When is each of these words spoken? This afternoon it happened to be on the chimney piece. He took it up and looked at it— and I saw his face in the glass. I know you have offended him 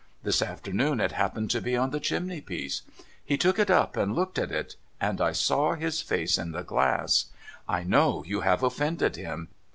This 0.23 0.41
afternoon 0.41 0.99
it 0.99 1.11
happened 1.11 1.51
to 1.51 1.61
be 1.61 1.77
on 1.77 1.91
the 1.91 1.99
chimney 1.99 2.41
piece. 2.41 2.81
He 3.23 3.37
took 3.37 3.59
it 3.59 3.69
up 3.69 3.95
and 3.95 4.15
looked 4.15 4.39
at 4.39 4.51
it— 4.51 4.75
and 4.99 5.21
I 5.21 5.31
saw 5.31 5.75
his 5.75 6.01
face 6.01 6.39
in 6.39 6.53
the 6.53 6.63
glass. 6.63 7.27
I 7.69 7.83
know 7.83 8.23
you 8.25 8.41
have 8.41 8.63
offended 8.63 9.15
him 9.15 9.49